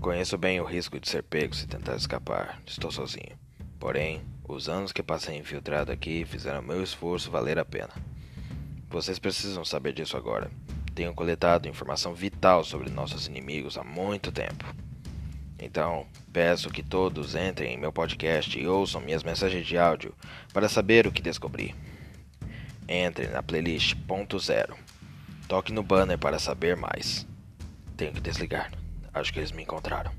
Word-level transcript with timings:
Conheço 0.00 0.38
bem 0.38 0.58
o 0.58 0.64
risco 0.64 0.98
de 0.98 1.06
ser 1.06 1.22
pego 1.22 1.54
se 1.54 1.66
tentar 1.66 1.94
escapar. 1.94 2.58
Estou 2.66 2.90
sozinho. 2.90 3.38
Porém, 3.78 4.22
os 4.48 4.66
anos 4.66 4.92
que 4.92 5.02
passei 5.02 5.36
infiltrado 5.36 5.92
aqui 5.92 6.24
fizeram 6.24 6.62
meu 6.62 6.82
esforço 6.82 7.30
valer 7.30 7.58
a 7.58 7.66
pena. 7.66 7.90
Vocês 8.88 9.18
precisam 9.18 9.62
saber 9.62 9.92
disso 9.92 10.16
agora. 10.16 10.50
Tenho 10.94 11.12
coletado 11.12 11.68
informação 11.68 12.14
vital 12.14 12.64
sobre 12.64 12.88
nossos 12.88 13.26
inimigos 13.26 13.76
há 13.76 13.84
muito 13.84 14.32
tempo. 14.32 14.64
Então, 15.58 16.06
peço 16.32 16.70
que 16.70 16.82
todos 16.82 17.34
entrem 17.34 17.74
em 17.74 17.78
meu 17.78 17.92
podcast 17.92 18.58
e 18.58 18.66
ouçam 18.66 19.02
minhas 19.02 19.22
mensagens 19.22 19.66
de 19.66 19.76
áudio 19.76 20.14
para 20.50 20.70
saber 20.70 21.06
o 21.06 21.12
que 21.12 21.20
descobri. 21.20 21.74
Entre 22.88 23.26
na 23.28 23.42
playlist 23.42 23.94
Ponto 24.08 24.38
Zero. 24.38 24.74
Toque 25.46 25.74
no 25.74 25.82
banner 25.82 26.18
para 26.18 26.38
saber 26.38 26.74
mais. 26.74 27.26
Tenho 27.98 28.14
que 28.14 28.20
desligar. 28.22 28.79
Acho 29.12 29.32
que 29.32 29.40
eles 29.40 29.52
me 29.52 29.62
encontraram. 29.62 30.12